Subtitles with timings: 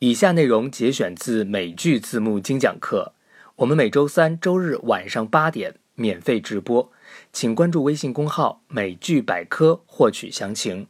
[0.00, 3.14] 以下内容节选自美剧字幕精讲课，
[3.56, 6.92] 我们每周三、周日晚上八点免费直播，
[7.32, 10.86] 请关注微信公号“美剧百科”获取详情。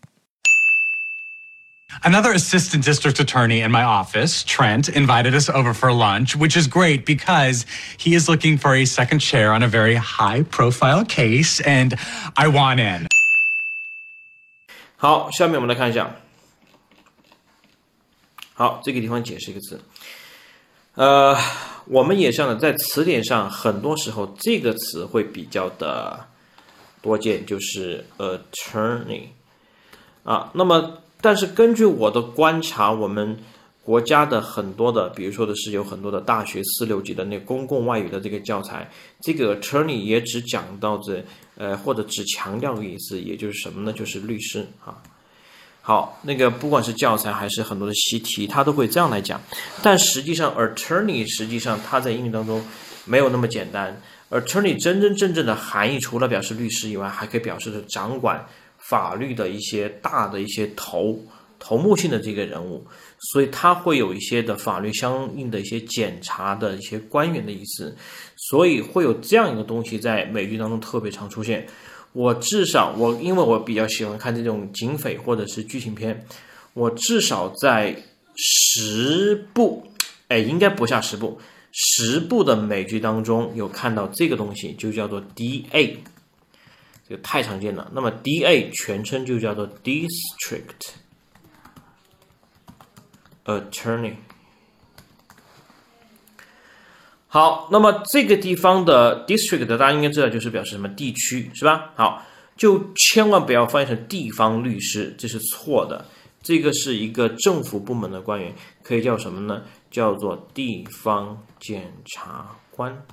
[2.03, 6.67] Another assistant district attorney in my office, Trent, invited us over for lunch, which is
[6.67, 7.63] great because
[7.97, 11.97] he is looking for a second chair on a very high profile case, and
[12.35, 13.07] I want in.
[14.97, 16.11] 好，下面我们来看一下。
[18.59, 19.79] 好，这个地方解释一个词。
[20.95, 21.37] 呃，
[21.85, 26.27] 我们也上呢，在词典上很多时候这个词会比较的
[27.03, 29.25] 多见，就是 attorney
[30.25, 30.51] 啊。
[30.55, 33.39] 那么，但是根据我的观察，我们
[33.83, 41.23] 国家的很多的，比如说的是有很多的大学四六级的那公共外语的这个教材，这个 attorney 也只讲到这
[41.59, 43.93] 呃，或者只强调个意思，也就是什么呢？
[43.93, 44.97] 就是律师啊。
[45.87, 49.41] 好，那个不管是教材还是很多的习题，它都会这样来讲。
[49.85, 52.61] 但实际上，attorney 实际上它在英语当中
[53.05, 53.97] 没有那么简单。
[54.31, 58.45] attorney 真真正正的含义，除了表示律师以外，还可以表示是掌管
[58.79, 61.17] 法律的一些大的一些头
[61.61, 62.85] 头目性的这个人物，
[63.21, 67.97] 所以它会有一些的法律相应的一些检查的一些官员的意思，
[68.35, 71.65] 所以会有这样一个东西在美剧当中特别常出现。
[72.17, 76.25] 我至少我因为我比较喜欢看这种警匪或者是剧情片，
[76.73, 77.95] 我至少在
[78.35, 79.87] 十部，
[80.29, 81.39] 哎，应该不下十部，
[81.73, 85.99] 十部的美剧当中有看到这个东西，就叫做 D.A，
[87.07, 87.91] 这个太常见了。
[87.93, 90.95] 那么 D.A 全称就叫做 District
[93.45, 94.15] Attorney。
[97.37, 101.93] 好，那么这个地方的 district 大家应该知道，就是表示什么地区，是吧？
[101.95, 102.23] 好，
[102.57, 106.03] 就千万不要翻译成地方律师，这是错的。
[106.43, 109.63] 这个是一个政府部门的官员，可以叫什么呢？
[109.91, 113.05] 叫做地方检察官。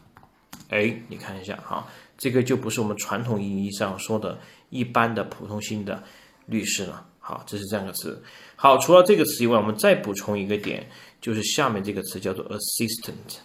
[0.70, 1.86] 哎，你看一下，哈，
[2.18, 6.02] 这个就不是我们传统意义上说的一般的普通性的
[6.46, 7.06] 律师了。
[7.20, 8.24] 好，这是这样个词。
[8.56, 13.40] 好，除了这个词以外，我们再补充一个点，就是下面这个词叫做 assistant。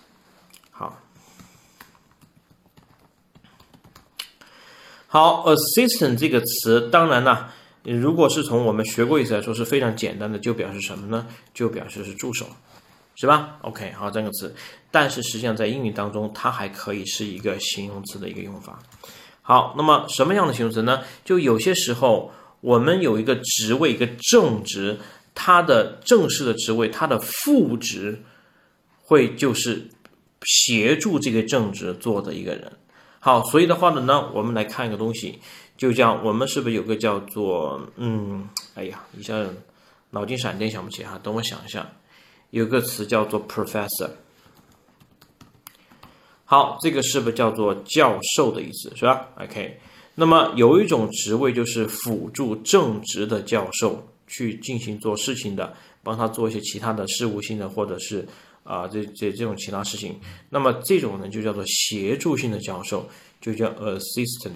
[0.78, 0.96] 好，
[5.08, 7.48] 好，assistant 这个词，当然呢，
[7.82, 11.26] 如果是从我们学过意思来说，是非常简单的，就表示什么呢？
[11.52, 12.46] 就表示是助手，
[13.16, 14.54] 是吧？OK，好，这个词，
[14.92, 18.78] 但是实际上在英语当中，它还可以是一个形容词的一个用法。
[19.42, 21.02] 好，那么什么样的形容词呢？
[21.24, 25.00] 就有些时候，我们有一个职位，一个正职，
[25.34, 28.22] 它的正式的职位，它的副职
[29.02, 29.88] 会就是
[30.42, 32.72] 协助这个正职做的一个人。
[33.20, 35.40] 好，所以的话呢，那，我们来看一个东西，
[35.76, 39.44] 就叫我们是不是有个叫做嗯，哎呀，一下
[40.10, 41.90] 脑筋闪电想不起哈，等我想一下，
[42.50, 44.10] 有个词叫做 professor。
[46.44, 49.80] 好，这个是不是叫做教授的意思，是吧？OK，
[50.14, 58.24] 那么有一种职位就是辅助正职的教授去进行做事情的，帮他做一些其他的事务性的或者是。
[58.68, 60.20] 啊，这这这种其他事情，
[60.50, 63.08] 那么这种呢就叫做协助性的教授，
[63.40, 64.52] 就叫 assistant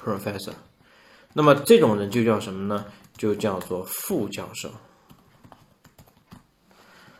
[0.00, 0.52] professor。
[1.32, 2.86] 那么这种人就叫什么呢？
[3.16, 4.70] 就叫做副教授。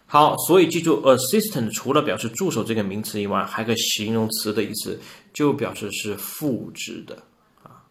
[0.06, 5.00] 好，所以记住，assistant 除了表示助手这个名词以外，还有个形容词的意思，
[5.32, 7.20] 就表示是副职的
[7.64, 7.82] 啊。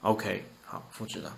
[0.00, 1.32] OK，好，副职的。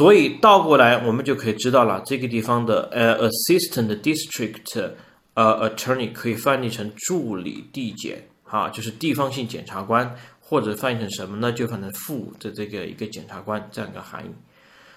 [0.00, 4.92] 所以倒过来，我们就可以知道了，这个地方的呃，assistant district
[5.34, 11.52] 呃 attorney 可以翻译成助理地检，啊，就是地方性检察官，或者翻译成什么呢？
[11.52, 14.30] 就翻成副的这个一个检察官这样一个含义。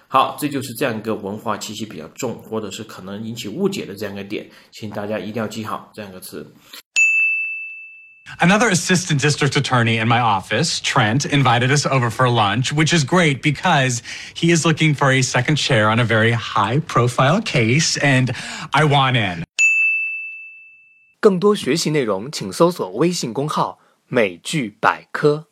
[0.08, 6.50] 好，这就是这样一个文化气息比较重，或者是可能引起误解的这样一个点，请大家一定要记好这样一个词。
[8.41, 13.41] Another assistant district attorney in my office, Trent, invited us over for lunch, which is great
[13.41, 14.01] because
[14.35, 18.31] he is looking for a second chair on a very high profile case, and
[18.71, 19.43] I want in.
[21.19, 25.47] 更多学习内容，请搜索微信公号“美剧百科”。